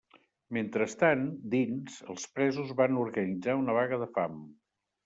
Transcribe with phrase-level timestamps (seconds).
[0.55, 1.21] Mentrestant,
[1.55, 4.43] dins, els presos van organitzar una vaga de fam.